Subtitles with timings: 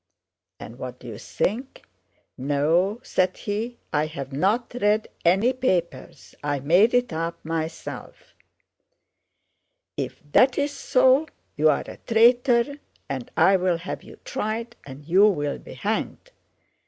[0.59, 1.83] And what do you think?
[2.35, 8.33] 'No,' said he, 'I have not read any papers, I made it up myself.'
[9.95, 16.31] 'If that's so, you're a traitor and I'll have you tried, and you'll be hanged!